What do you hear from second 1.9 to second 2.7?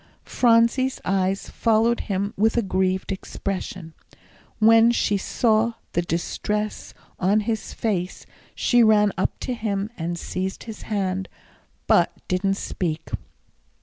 him with a